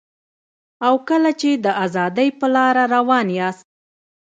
او 0.87 0.93
کله 1.09 1.31
چي 1.39 1.51
د 1.65 1.67
ازادۍ 1.85 2.29
په 2.39 2.47
لاره 2.55 2.83
روان 2.95 3.27
یاست 3.39 3.65